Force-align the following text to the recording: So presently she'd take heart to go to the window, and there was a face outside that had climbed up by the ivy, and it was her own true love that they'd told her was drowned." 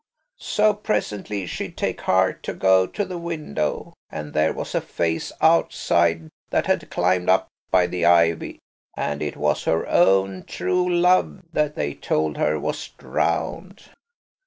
So 0.39 0.73
presently 0.73 1.45
she'd 1.45 1.77
take 1.77 2.01
heart 2.01 2.41
to 2.49 2.55
go 2.55 2.87
to 2.87 3.05
the 3.05 3.19
window, 3.19 3.93
and 4.09 4.33
there 4.33 4.51
was 4.51 4.73
a 4.73 4.81
face 4.81 5.31
outside 5.41 6.31
that 6.49 6.65
had 6.65 6.89
climbed 6.89 7.29
up 7.29 7.49
by 7.69 7.85
the 7.85 8.03
ivy, 8.05 8.57
and 8.97 9.21
it 9.21 9.37
was 9.37 9.65
her 9.65 9.87
own 9.87 10.45
true 10.45 10.89
love 10.91 11.43
that 11.53 11.75
they'd 11.75 12.01
told 12.01 12.37
her 12.37 12.59
was 12.59 12.87
drowned." 12.97 13.91